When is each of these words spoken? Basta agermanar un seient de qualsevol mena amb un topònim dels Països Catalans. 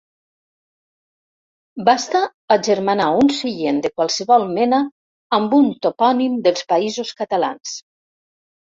Basta 1.89 2.21
agermanar 2.57 3.11
un 3.19 3.31
seient 3.41 3.83
de 3.85 3.93
qualsevol 3.99 4.49
mena 4.57 4.83
amb 5.41 5.57
un 5.63 5.71
topònim 5.87 6.45
dels 6.49 6.69
Països 6.75 7.17
Catalans. 7.25 7.81